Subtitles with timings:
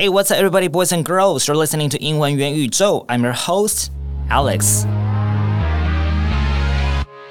[0.00, 1.46] Hey, what's up, everybody, boys and girls?
[1.46, 3.04] You're listening to 英文元宇宙.
[3.08, 3.88] I'm your host,
[4.30, 4.86] Alex.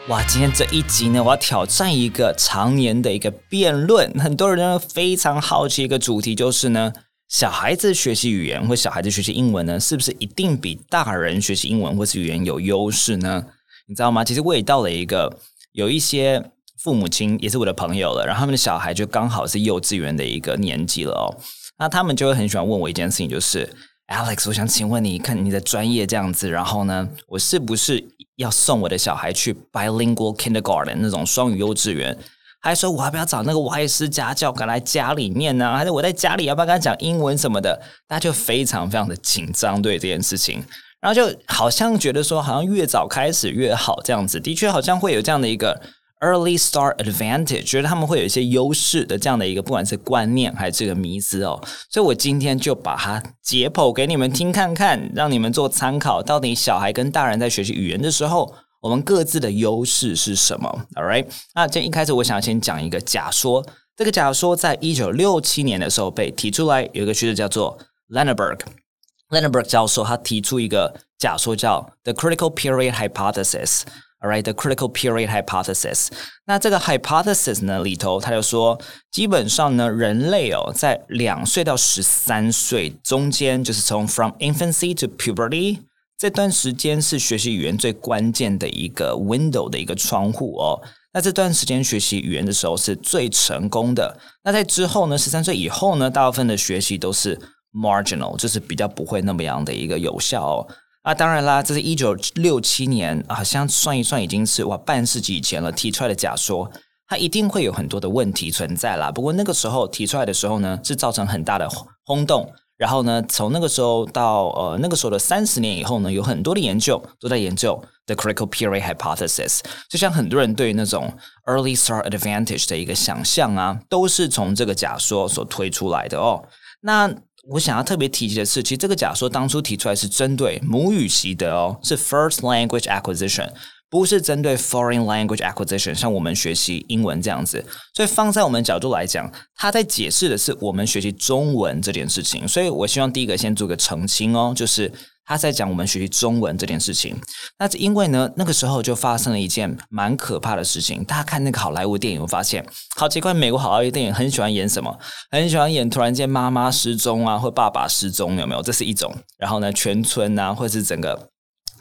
[0.07, 6.93] 哇，今天这一集呢，我要挑战一个常年的一个辩论，很多人呢非常好奇一个主题，就是呢，
[7.27, 13.45] 小孩子学习语言或小孩子学习英文呢，是不是一定比大人学习英文或是语言有优势呢？
[13.87, 14.23] 你知道吗？
[14.23, 15.39] 其实我也到了一个
[15.71, 21.33] 有一些父母亲也是我的朋友了，然后他们的小孩就刚好是幼稚园的一个年纪了哦。
[21.79, 23.67] 那他们就会很喜欢问我一件事情，就是
[24.07, 28.03] Alex，我想请问你，看你的专业这样子，然后呢，我是不是
[28.35, 32.17] 要送我的小孩去 bilingual kindergarten 那种双语幼稚园？
[32.59, 35.77] 还说我要不要找那个外师家教赶来家里面呢？
[35.77, 37.81] 还是我在家里要不要跟他讲英文什么的？
[38.07, 40.61] 大家就非常非常的紧张对这件事情，
[40.99, 45.81] 然后就好像觉得说，好像越早开始越好这样子，的确好像会有这样的一个。
[46.21, 56.21] Early start advantage，觉得他们会有一些优势的这样的一个，不管是观念还是这个迷思哦，所以我今天就把它解剖给你们听看看，让你们做参考。
[56.21, 67.79] 到底小孩跟大人在学习语言的时候，我们各自的优势是什么？All right，那这一开始我想先讲一个假说，这个假说在一九六七年的时候被提出来，有一个学者叫做
[68.09, 73.83] Lenneberg，Lenneberg 教授他提出一个假说叫 The Critical Period Hypothesis。
[74.21, 76.09] Alright, the critical period hypothesis。
[76.45, 78.77] 那这个 hypothesis 呢里头，他就说，
[79.09, 85.79] 基本上呢，人类哦，在两岁到十三岁中间，就是从 from infancy to puberty
[86.17, 90.81] 这段时间是学习语言最关键的一个 window 的一个窗户哦。
[91.13, 94.19] 那这段时间学习语言的时候是最成功的。
[94.43, 97.39] 那在之后呢，十三岁以后呢，大部分的学习都是
[97.73, 100.67] marginal，就是比较不会那么样的一个有效哦。
[101.01, 106.69] 啊，当然啦，这是一九六七年，好像算一算已经是哇半世纪以前了提出来的假说，
[107.07, 109.09] 它一定会有很多的问题存在啦。
[109.09, 111.69] 不过那个时候提出来的时候呢，是造成很大的
[112.03, 112.51] 轰动。
[112.77, 119.59] 然后呢，从那个时候到呃那个时候的三十年以后呢，有很多的研究都在研究 the critical period hypothesis。
[119.89, 121.13] 就像很多人对于那种
[121.45, 126.41] early start advantage 的一个想象啊，都是从这个假说所推出来的哦。
[126.81, 127.13] 那
[127.51, 133.49] 我想要特别提及的是，其实这个假说当初提出来是针对母语习得哦，是 first language acquisition，
[133.89, 137.65] 不是针对 foreign language acquisition，像我们学习英文这样子。
[137.93, 142.47] 所以放在我们角度来讲，他在解释的是我们学习中文这件事情。
[142.47, 144.91] 所以我希望第一个先做个澄清哦，就是。
[145.29, 147.15] 他在讲我们学习中文这件事情，
[147.59, 151.03] 那是因为呢，那个时候就发生了一件蛮可怕的事情。
[151.03, 154.97] 大家看那个好莱坞电影，会发现好奇怪，美国好莱坞电影很喜欢演什么？
[155.29, 158.63] 很喜欢演突然间妈妈失踪啊，或爸爸失踪，有没有？
[158.63, 159.15] 这是一种。
[159.37, 161.29] 然后呢，全村啊，或是整个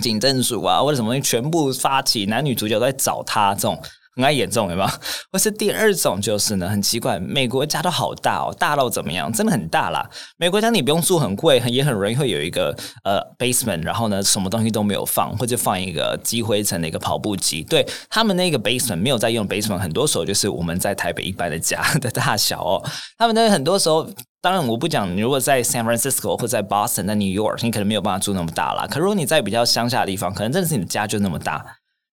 [0.00, 3.82] 警政署啊，或者什么全部发起男女主角都在找他这种。
[4.18, 4.92] 很爱严重，对吧？
[5.30, 9.32] 或是第二种就是呢，很奇怪，美国家都好大哦，大到怎么样？
[9.32, 10.04] 真的很大啦。
[10.36, 17.62] 美国家你不用住很贵， 也很容易会有一个呃 basement，然后呢，什么东西都没有放，或者放一个积灰尘的一个跑步机。
[17.62, 22.82] 对他们那个 basement 没有在用 basement，很多时候就是我们在台北一般的家的大小哦。
[23.16, 24.04] 他们那很多时候，
[24.40, 28.84] 当然我不讲，你如果在 San Francisco 或在 Boston、在 New York，你可能没有办法住那么大啦。
[28.90, 31.64] 可如果你在比较乡下的地方，可能真的是你的家就那么大。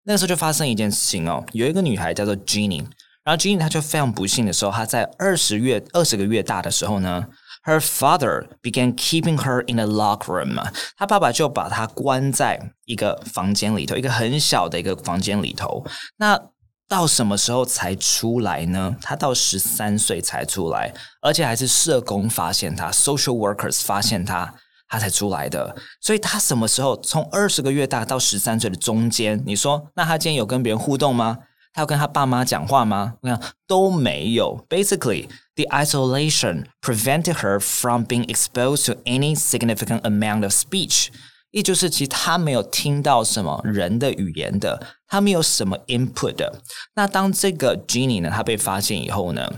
[0.03, 2.79] 那个时候就发生一件事情哦，有一个女孩叫做 Jenny，
[3.23, 7.27] 然后 Jenny 她就非常不幸的时候，她在二十月二十个月大的时候呢
[7.65, 10.59] ，her father began keeping her in a lock room，
[10.97, 15.85] 她爸爸就把她关在一个房间里头，一个很小的一个房间里头。
[16.17, 16.39] 那
[16.87, 18.95] 到什么时候才出来呢？
[19.01, 24.55] 她到十三岁才出来，而且还是社工发现她，social workers 发现她。
[24.91, 31.37] 他才出来的，所以他什么时候从二十个月大到十三岁的中间，你说那他今天有跟别人互动吗？
[31.71, 33.13] 他有跟他爸妈讲话吗？
[33.21, 34.65] 我想都没有。
[34.67, 41.07] Basically, the isolation prevented her from being exposed to any significant amount of speech。
[41.51, 46.61] 也就是其实他没有听到什么人的语言的，他没有什么 input 的。
[46.95, 49.49] 那当这个 Jenny 呢，他被发现以后呢？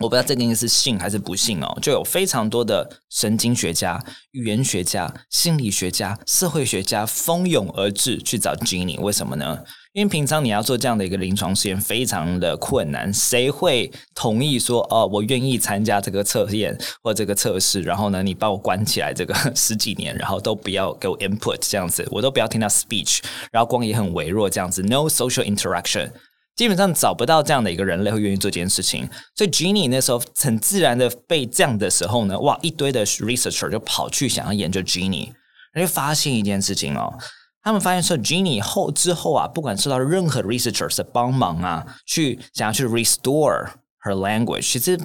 [0.00, 4.02] 我不知道这个应该是信还是不信哦，就有非常多的神经学家、
[4.32, 9.62] 语言学家、心理学家、社会学家蜂拥而至去找 Jenny，为什么呢？
[9.92, 23.18] 因为平常你要做这样的一个临床实验非常的困难，谁会同意说哦，我愿意参加这个测验或这个测试，然后呢，你把我关起来这个 十几年，然后都不要给我 input 这样子，我都不要听到 speech，
[23.52, 26.10] 然后光也很微弱这样子，no social interaction。
[26.60, 35.32] 基本上找不到这样的一个人类会愿意做这件事情，所以 Jenny 那时候很自然的被这样的时候呢，哇，一堆的 researcher 就跑去想要研究 Jenny，
[35.74, 37.14] 就发现一件事情哦，
[37.62, 43.70] 他们发现说 Jenny 后之后啊，不管受到任何 researchers 的帮忙啊，去想要去 restore
[44.04, 45.00] her language，其实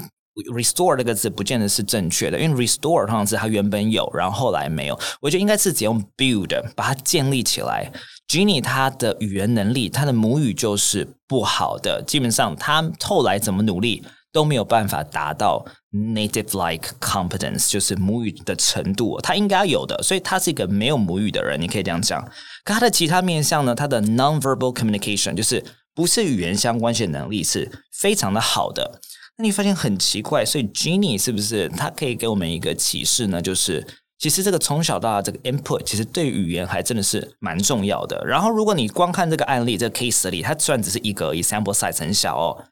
[0.53, 4.99] restore 这个字不见得是正确的，因为 restore 通常是它原本有，然后后来没有。
[5.21, 7.89] 我觉得应该是只用 build 把它建立起来。
[8.27, 20.01] Jenny 她的语言能力，她的母语就是不好的，基本上她后来怎么努力都没有办法达到 native-like competence，就是母语的程度，她应该有的。
[20.03, 22.21] 所以她是一个没有母语的人，你可以这样讲。
[22.63, 23.73] 可她的其他面向呢？
[23.73, 25.63] 她的 non-verbal communication 就是
[25.93, 28.99] 不是语言相关性能力是非常的好的。
[29.37, 33.41] 那你发现很奇怪，所以 Jenny 是不是它可以给我们一个启示呢？
[33.41, 33.85] 就是
[34.17, 38.23] 其实这个从小到大这个 input 其实对语言还真的是蛮重要的。
[38.25, 42.65] 然后如果你光看这个案例这个 case 里，它虽然只是一个而已，sample size 很小哦。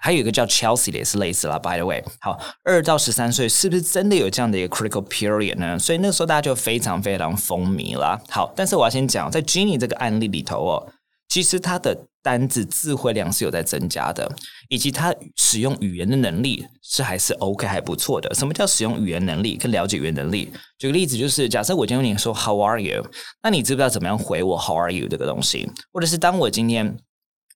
[0.00, 1.58] 还有一个叫 Chelsea 的也是类似啦。
[1.58, 5.76] By the way，好，二到十三岁是不是真的有这样的一个 critical period 呢？
[5.76, 8.20] 所以那个时候大家就非常非常风靡啦。
[8.28, 10.86] 好，但是我要先讲，在 Jenny 这个案例里头哦。
[11.28, 14.30] 其实他的单字词汇量是有在增加的，
[14.68, 18.34] 以及他使用语言的能力是还是 OK 还不错的。
[18.34, 20.52] 什么叫使用语言能力跟了解语言能力？
[20.78, 23.02] 举个例子，就是假设我今天问你说 How are you？
[23.42, 25.66] 那你知不知道怎么样回我 How are you 这个东西？
[25.90, 26.98] 或者是当我今天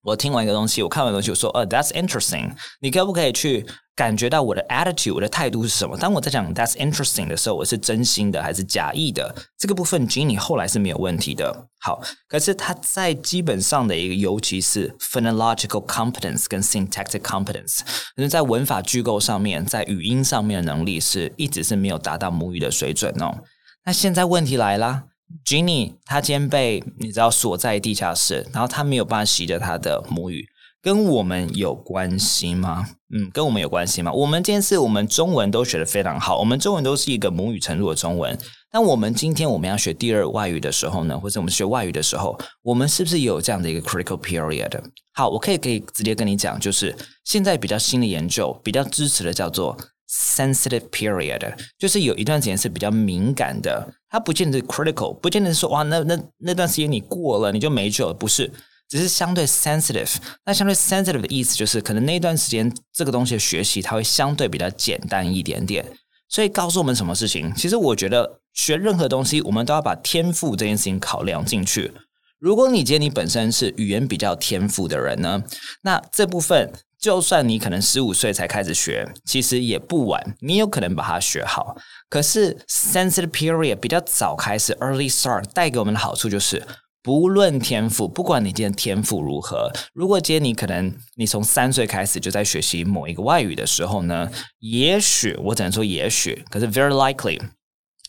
[0.02, 3.66] 我听完一个东西，我看完东西，我说呃 That's interesting，你可不可以去？
[3.94, 5.94] 感觉到我的 attitude，我的态度是什么？
[5.98, 9.34] 当我在讲 that's interesting 的时候，我是真心的还是假意的？
[9.58, 11.68] 这个部分 Jenny 后来是没有问题的。
[11.78, 17.80] 好，可是他在基本上的一个，尤其是 phonological competence 跟 syntactic competence，
[18.16, 23.44] 可是在文法句构上面，在语音上面的能力是一直是没有达到母语的水准哦。
[23.84, 25.02] 那现在问题来了
[25.44, 30.46] ，Jenny 他今天被你知道锁在地下室，然后他没有办法习得他的母语。
[30.80, 32.88] 跟我们有关系吗？
[33.14, 34.10] 嗯，跟我们有关系吗？
[34.12, 38.36] 我们今天是我们中文都学的非常好，我们中文都是一个母语程度的中文。
[38.68, 44.72] 但我们今天我们要学第二外语的时候呢，或者我们学外语的时候，我们是不是有这样的一个 critical period？
[45.12, 46.92] 好，我可以可以直接跟你讲，就是
[47.24, 49.78] 现在比较新的研究比较支持的叫做
[50.10, 58.52] sensitive period，就是有一段时间是比较敏感的，它不见得 critical，不见得是说哇，那那那段时间你过了你就没救了，不是。
[58.86, 65.82] 只是相对 sensitive，那相对 sensitive 的意思就是，可能那段时间这个东西的学习，它会相对比较简单一点点。
[66.28, 67.50] 所以告诉我们什么事情？
[67.56, 71.90] 其实我觉得学任何东西，我们都要把天赋这件事情考量进去。
[72.38, 75.42] 如果你今天你本身是语言比较天赋的人呢，
[75.80, 76.70] 那这部分
[77.02, 81.76] 就算你可能十五岁才开始学，其实也不晚，你有可能把它学好。
[82.08, 86.64] 可是 sensitive period 比较早开始，early start 带给我们的好处就是。
[87.04, 97.40] 不论天赋，不管你今天天赋如何，如果今天你可能你从三岁开始就在学习某一个外语的时候呢，也许我只能说也许，可是 very likely，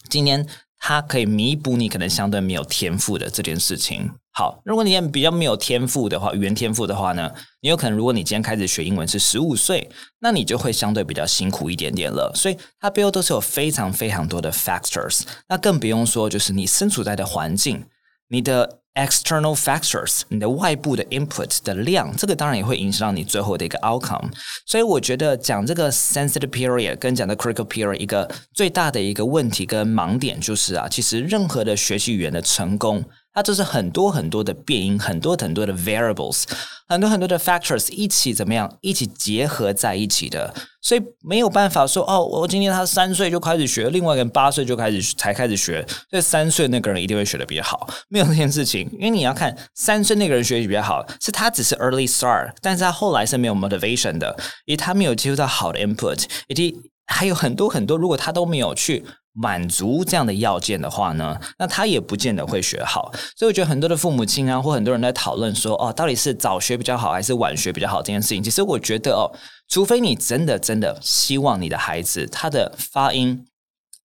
[0.07, 0.48] 今天
[0.78, 4.12] 它可以弥补你可能相对没有天赋的这件事情。
[4.34, 7.32] 好，如果你比较没有天赋的话，语言天赋的话呢，
[7.62, 9.90] 你有可能如果你今天开始学英文是十五岁，
[10.20, 12.32] 那你就会相对比较辛苦一点点了。
[12.36, 17.86] 所以它背后都是有非常非常多的 factors，那更不用说就是你身处在的环境，
[18.30, 18.80] 你的。
[18.94, 24.32] external factors，你的外部的 input 的量，这个当然也会影响到你最后的一个 outcome。
[24.68, 33.04] 所以我觉得讲这个 sensitive period 跟讲的 critical period 一个最大的一个问题跟盲点就是啊，其实任何的学习语言的成功。
[33.34, 36.44] 它就是很多很多的变因，很多很多的 variables，
[36.88, 54.36] 很多很多的 factors 一起怎么样，一起结合在一起的，所以没有办法说哦，我今天他三岁就开始学，另外一个人八岁就开始才开始学，所以三岁那个人一定会学的比较好，没有这件事情，因为你要看三岁那个人学习比较好，是他只是 early start，但是他后来是没有 motivation 的，
[54.66, 59.04] 因为他没有接触到好的 input，以及还有很多很多，如果他都没有去。
[59.34, 63.12] 满足这样的要件的话呢，那他也不见得会学好。
[63.36, 68.44] 所以我觉得很多的父母亲啊，或很多人在讨论说，哦，到底是早学比较好，还是晚学比较好这件事情。
[68.44, 69.32] 其实我觉得哦，
[69.68, 73.44] 除非你真的真的希望你的孩子他的发音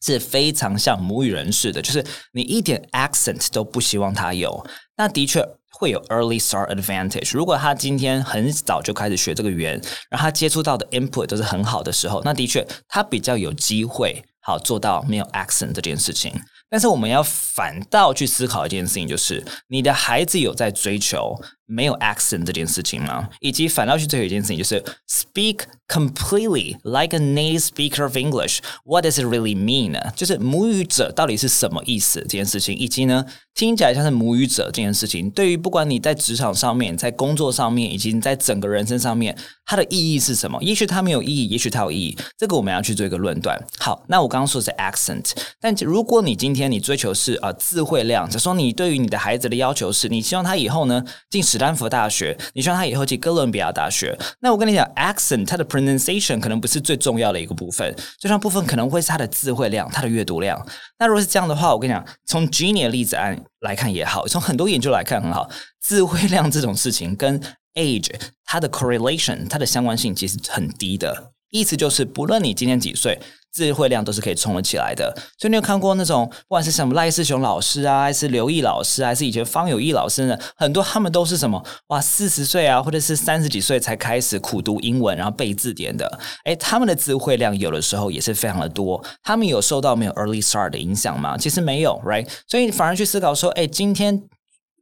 [0.00, 4.64] 是非常像母语人士的，就是你一点 accent 都不希望他有，
[4.96, 7.36] 那的确会有 early start advantage。
[7.36, 9.74] 如果他今天很早就开始学这个语言，
[10.08, 14.24] 然后他接触到的 input 都是很好的时候，那的确他比较有机会。
[14.48, 16.32] 好做到没有 accent 这件事情，
[16.70, 21.38] 但是我们要反倒去思考一件事情，就是你的孩子有在追求。
[21.70, 23.28] 没有 accent 这件事情吗？
[23.40, 28.60] 以及反倒是最后一件事情，就是 speak completely like a native speaker of English。
[28.84, 29.90] What does it really mean？
[29.90, 32.20] 呢就是母语者到底是什么意思？
[32.22, 40.58] 这件事情，以及呢，听起来像是母语者这件事情，对于不管你在职场上面、在工作上面，以及你在整个人生上面，它的意义是什么？
[40.62, 42.16] 也许它没有意义，也许它有意义。
[42.38, 43.62] 这个我们要去做一个论断。
[43.78, 51.57] 好，那我刚刚说的是 accent，但如果你今天你追求是啊智慧量，就说你对于你的孩子的要求是，你希望他以后呢进十。
[51.58, 54.16] 丹佛大学，你希望他以后去哥伦比亚大学。
[54.40, 60.64] 那我跟你讲，accent 它的 pronunciation 可能不是最重要的一个部分，最重要部分可能会是它的智慧量、它的阅读量。
[60.98, 65.50] 那如果是这样的话，我跟你讲，从 Genie 的例子案来看也好，从很多研究来看很好，
[65.82, 67.40] 智慧量这种事情跟
[67.74, 68.10] age
[68.44, 71.32] 它的 correlation 它的相关性其实很低的。
[71.50, 73.18] 意思就是，不论你今年几岁。
[73.52, 80.38] 智慧量都是可以冲得起来的，所以你有看过那种，不管是什么赖世雄老师啊，还是刘毅老师，还是以前方有义老师呢？
[80.56, 86.18] 很多他们都是什么哇，四十岁啊，或者是三十几岁才开始苦读英文，然后背字典的。
[86.44, 89.02] 哎，他们的智慧量有的时候也是非常的多。
[89.22, 91.36] 他们有受到没有 early start 的影响吗？
[91.36, 92.28] 其实没有，right？
[92.46, 94.22] 所以反而去思考说，哎，今天。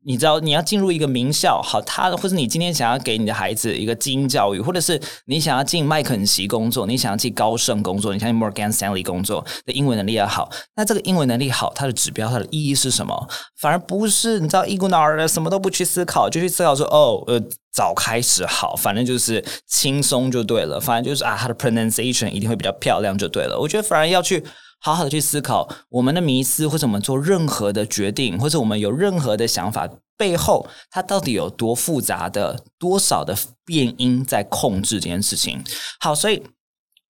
[0.07, 13.29] 你知道你要进入一个名校，好，他或者你今天想要给你的孩子一个精英教育，或者是你想要进麦肯锡工作，你想要进高盛工作，你想进 Morgan Stanley 工作的英文能力要好，那这个英文能力好，它的指标它的意义是什么？
[13.59, 23.59] 反而不是你知道一股脑儿的什么都不去思考，就去思考说哦，呃，早开始好，反正就是轻松就对了，反正就是啊，它的 pronunciation 一定会比较漂亮就对了。
[23.59, 24.45] 我觉得反而要去。
[24.87, 35.61] 好好的去思考我们的迷思，或者我们做任何的决定，或者我们有任何的想法背后，它到底有多复杂的、多少的变音在控制这件事情。
[35.99, 36.41] 好，所以。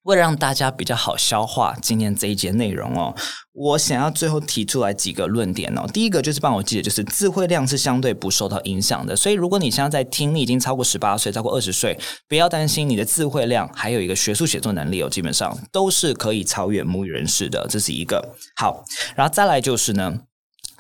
[0.06, 3.12] 为了让大家比较好消化今天这一节内容哦，
[3.52, 5.84] 我想要最后提出来几个论点哦。
[5.92, 9.16] 第一个就是帮我记得，就是智慧量是相对不受到影响的。
[9.16, 11.98] 所以如果你现在在听，你已经超过十八岁，超过二十岁，
[12.28, 17.66] 不要担心你的智慧量，还有一个学术写作能力哦，基本上都是可以超越母语人士的。
[17.68, 18.84] 这是一个好，
[19.16, 20.20] 然后再来就是呢。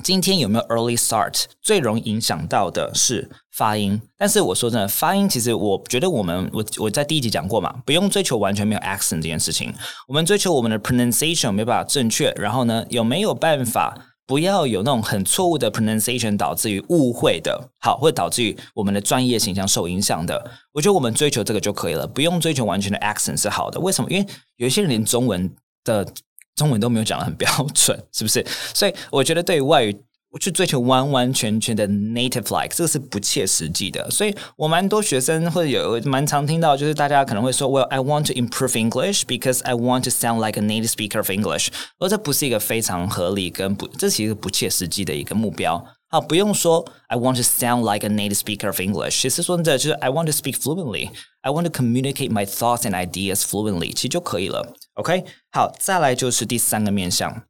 [0.02, 1.44] 今天有没有 early start？
[1.62, 4.00] 最容易影响到的是发音。
[4.16, 9.72] 但是我说真的，发音其实我觉得我们我我在第一集讲过嘛，不用追求完全没有 accent 这件事情。
[10.06, 20.50] 我们追求我们的 pronunciation 没办法正确，然后呢有没有办法不要有那种很错误的 pronunciation 导致于误会的，好，会导致于我们的专业形象受影响的。
[20.72, 23.80] 我觉得我们追求这个就可以了，不用追求完全的 accent 是好的。
[23.80, 24.10] 为什么？
[24.10, 24.26] 因为
[24.56, 26.06] 有些人连中文的。
[26.55, 28.45] 中文都没有讲的很标准，是不是？
[28.73, 29.95] 所以我觉得对于外语，
[30.31, 34.09] 我去追求完完全全的 native like，这个是不切实际的。
[34.11, 41.29] 所以我蛮多学生或者有蛮常听到，就是大家可能会说，Well, I want to improve English because I want to sound like a native speaker of
[41.29, 41.69] English。
[41.99, 45.83] 而这不是一个非常合理跟不，这其实不切实际的一个目标。
[46.07, 51.51] 好，不用说 I want to sound like a native speaker of English，其实说的就是 I want to speak fluently。I
[51.51, 54.73] want to communicate my thoughts and ideas fluently，其实就可以了。
[54.96, 57.42] OK，好，再来就是第三个面向，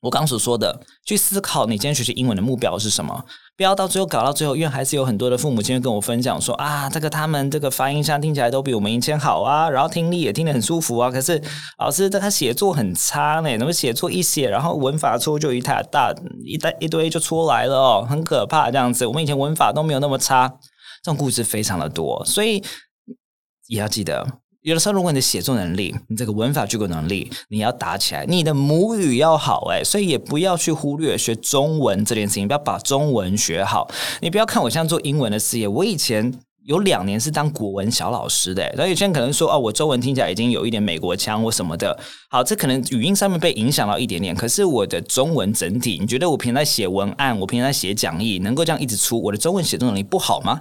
[0.00, 11.38] 我刚所说的，去思考你今天学习英文的目标是什么，不要到最后搞到最后，因为还是有很多的父母亲跟我分享说啊，这个他们这个发音上听起来都比我们以前好啊，然后听力也听得很舒服啊，可是
[11.78, 16.14] 老师他写作很差呢，怎么写作一写，然后文法错就一大大
[16.46, 19.04] 一大一堆就出来了哦，很可怕这样子。
[19.04, 20.48] 我们以前文法都没有那么差，
[21.04, 22.64] 这种故事非常的多，所以。
[23.68, 24.24] 也要记得，
[24.66, 33.88] 有的时候，如果你的写作能力、你这个文法句构能力，你要打起来，你的母语要好，哎，所以也不要去忽略学中文这件事情，不要把中文学好。
[34.20, 41.96] 你不要看我现在做英文的事业，我以前有两年是当国文小老师的，所以有些人可能说，哦，我中文听起来已经有一点美国腔或什么的。
[42.28, 50.60] 好，这可能语音上面被影响到一点点，可是我的中文整体，你觉得我平常写文案，我平常写讲义，能够这样一直出，我的中文写作能力不好吗？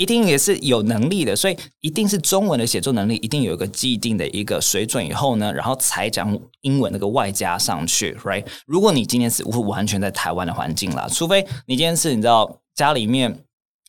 [0.00, 8.42] 一定也是有能力的，所以一定是中文的写作能力，一定有一个既定的一个水准以后呢，然后才讲英文那个外加上去，right？
[8.64, 13.44] 如果你今天是完全在台湾的环境啦，除非你今天是你知道家里面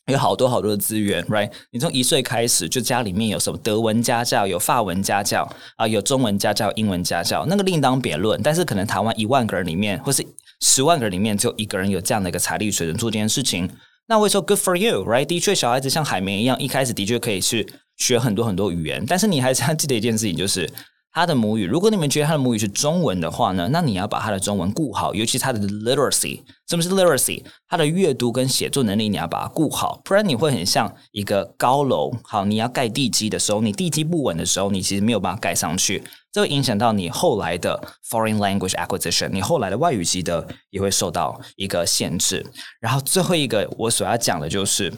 [0.08, 1.50] 有好多好多的资源，right？
[1.70, 8.38] 你从一岁开始就家里面有什么德文家教、有法文家教啊，有中文家教、英文家教，那个另当别论。
[8.42, 10.22] 但是可能台湾一万个人里面，或是
[10.60, 13.66] 十万个人里面，只有一个人有这样的一个财力水准做这件事情。
[14.06, 15.24] 那会说 good for you，right？
[15.24, 17.66] 的确，小孩子像海绵一样，一开始的确可以是
[17.96, 20.68] 学很多很多语言，但是你还是要记得一件事情，就是
[21.12, 21.66] 他的母语。
[21.66, 26.40] 如果你们觉得他的母语是中文的话呢，那你要把他的中文顾好，尤其他的 literacy。
[26.66, 27.44] 什么是 literacy？
[27.68, 32.10] 他的阅读跟写作能力你要把它顾好，不然你会很像一个高楼。
[32.24, 36.02] 好，你要盖地基的时候，你地基不稳的时候，你其实没有办法盖上去。
[36.32, 37.78] 这会影响到你后来的
[38.08, 42.46] foreign language acquisition，你后来的外语习得也会受到一个限制。
[42.80, 44.90] 然后最后一个我所要讲的就是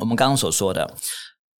[0.00, 0.96] 我们刚刚所说的，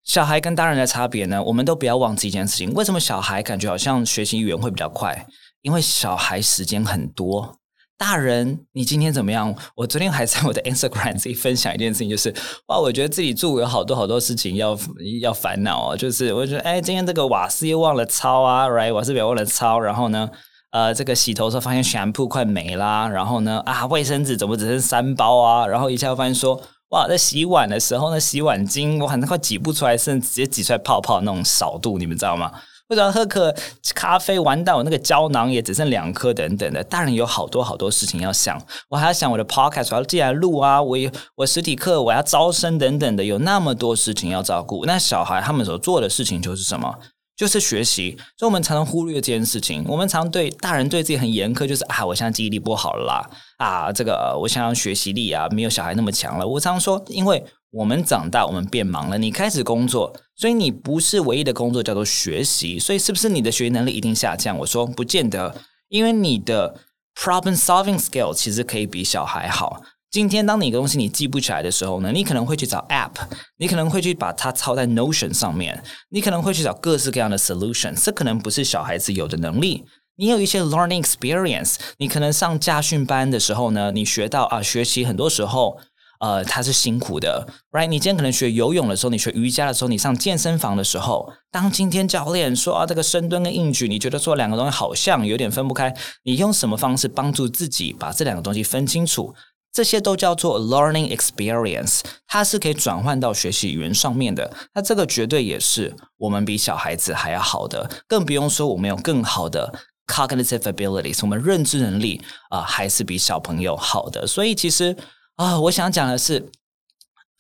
[0.09, 5.27] 小孩跟大人的差别呢，我们都不要忘记一件事情：为什么小孩感觉好像学习语言会比较快？
[5.61, 7.59] 因为小孩时间很多。
[7.99, 9.55] 大人，你今天怎么样？
[9.77, 12.35] 我昨天还在我的 Instagram 自己分享一件事情，就是
[12.69, 14.75] 哇，我觉得自己住有好多好多事情要
[15.21, 15.97] 要烦恼哦。
[15.97, 18.95] 就是我觉得，哎，今天这个瓦斯又忘了抄啊，right？
[18.95, 20.31] 瓦斯表忘了抄，然后呢，
[20.71, 25.67] 呃，这个洗头时候发现 shampoo 快没啦，然后呢，啊，卫生纸怎么只剩三包啊？
[25.67, 26.59] 然后一下发现说，
[26.91, 32.51] 哇，在洗碗的时候呢，洗碗巾我很快挤不出来，甚至直接挤出来泡泡那种少度，你们知道吗？
[32.89, 33.55] 或者喝可
[33.95, 36.83] 咖啡，完蛋，我那个胶囊也只剩两颗，等等的。
[36.85, 40.97] 大人有好多好多事情要想，我还要想我的 podcast，我要进来录啊，我
[41.35, 44.87] 我实体课我要招生等等的，有那么多事情要照顾。
[44.87, 46.95] 那小孩他们所做的事情就是什么？
[47.39, 48.19] 就是学习。
[48.37, 49.83] 所以我们常常忽略这件事情。
[49.89, 56.47] 我们常对大人对自己很严苛，就是啊，我现在记忆力不好了啦，啊，这个我想要学习力啊，没有小孩那么强了。
[56.47, 57.43] 我常说，因为。
[57.71, 59.19] 我们长大，我们变忙了。
[59.19, 62.79] 你开始工作，所以你不是唯一的工作叫做学习。
[62.79, 64.57] 所以是不是你的学习能力一定下降？
[64.57, 65.55] 我说不见得，
[65.91, 66.75] 因为你的
[67.15, 69.83] problem solving skill 其实可以比小孩好。
[70.11, 73.13] 今天当你一个东西你记不起来的时候呢，你可能会去找 app，
[73.59, 77.95] 你可能会去把它抄在 Notion 上面，你可能会去找各式各样的 solution。
[78.03, 79.85] 这可能不是小孩子有的能力。
[80.17, 85.79] 你有一些 learning experience，你可能上家训班的时候呢，你学到啊，学习很多时候。
[86.21, 87.87] 呃，他是辛苦的，right？
[87.87, 99.33] 你今天可能学游泳的时候，你学瑜伽的时候，你上健身房的时候，当今天教练说啊，这个深蹲跟硬举，你觉得说两个东西好像有点分不开，你用什么方式帮助自己把这两个东西分清楚？
[99.79, 104.53] 这些都叫做 learning experience，它是可以转换到学习语言上面的。
[104.75, 109.73] 那这个绝对也是我们比小孩子还要好的，更不用说我们有更好的
[110.09, 112.21] cognitive abilities，我们认知能力
[112.51, 114.27] 啊，还是比小朋友好的。
[114.27, 114.97] 所以其实。
[115.37, 116.51] 啊，我想讲的是，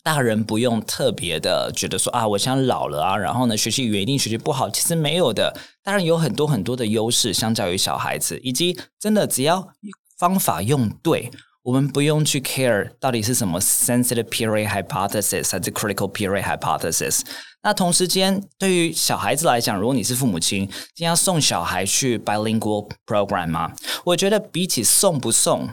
[0.04, 5.52] 大人不用特别的觉得说啊，我想老了啊，然后呢，学习语言一定学习不好，其实没有的。
[5.82, 9.66] 当然有很多很多的优势，相较于小孩子，以及真的只要
[10.16, 11.28] 方法用对，
[11.68, 17.20] 我们不用去 care 到底是什么 sensitive period hypothesis 还是 critical period hypothesis。
[17.62, 23.72] 那同时间，对于小孩子来讲，如果你是父母亲，今天要送小孩去 bilingual program 吗？
[24.06, 25.68] 我觉得比起送不送。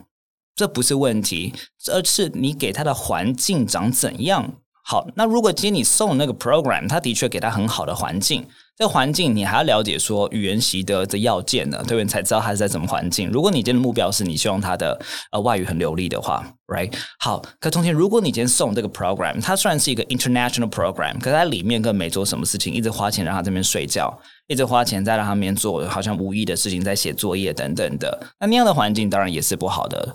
[0.54, 1.54] 这不是问题，
[1.88, 5.08] 而是你给他的环境长怎样好。
[5.16, 8.46] 那如果今天你送那个 program，他的确给他很好的环境，
[8.78, 12.06] 这环境你还要了解说语言习得的要件呢，对不对？
[12.06, 13.30] 才知道他是在什么环境。
[13.30, 15.00] 如果你今天的目标是你希望他的
[15.32, 16.92] 呃外语很流利的话，right？
[17.20, 24.14] 好，可从前如果你今天送这个 program，它虽然是一个 international program，可它里面更没做什么事情，一直花钱让他这边睡觉，
[24.48, 30.14] 一直花钱在让他那边做好像无意的事情，在写作业等等的，那那样的环境当然也是不好的。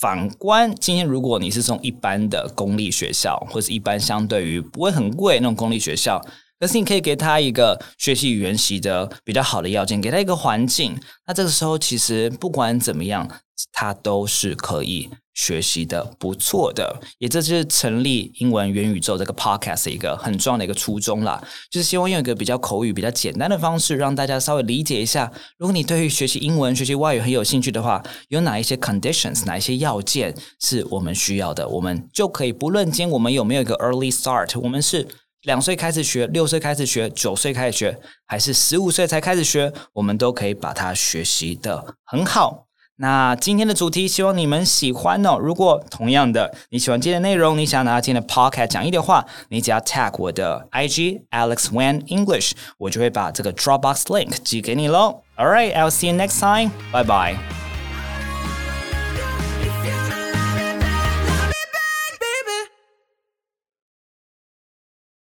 [0.00, 6.20] 反观今天，如果你是从一般的公立学校，或者一般相对于不会很贵那种公立学校，
[6.62, 10.96] 可是你可以给他一个学习语言习的比较好的要件，给他一个环境，
[11.26, 13.28] 那这个时候其实不管怎么样，
[13.72, 15.10] 他都是可以。
[15.34, 25.32] 学习的不错的，也这是成立英文元宇宙这个 podcast 一个很重要的一个初衷啦，就是希望用一个比较口语、比较简单的方式，让大家稍微理解一下。
[25.56, 35.08] 如果你对于学习英文、学习外语很有兴趣的话，有哪一些 conditions，哪一些要件是我们需要的，我们就可以不论今天我们有没有一个 early start，我们是
[35.42, 42.66] 两岁开始学、六岁开始学、九岁开始学，还是十五岁才开始学，我们都可以把它学习的很好。
[42.96, 45.36] 那今天的主题，希望你们喜欢哦。
[45.36, 55.22] 如果同样的你喜欢今天的内容，你想拿今天的 podcast 讲义的话，你只要 tag 我的 IG Alex Wan English，我就会把这个 Dropbox link 寄给你喽。
[55.36, 56.70] All right, I'll see you next time.
[56.92, 57.71] Bye bye.